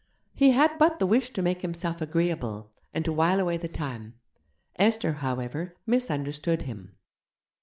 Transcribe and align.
He 0.33 0.49
had 0.49 0.79
but 0.79 0.97
the 0.97 1.05
wish 1.05 1.29
to 1.29 1.43
make 1.43 1.61
himself 1.61 2.01
agreeable, 2.01 2.71
and 2.91 3.05
to 3.05 3.13
while 3.13 3.39
away 3.39 3.57
the 3.57 3.67
time. 3.67 4.15
Esther, 4.77 5.13
however, 5.13 5.75
misunderstood 5.85 6.63
him. 6.63 6.95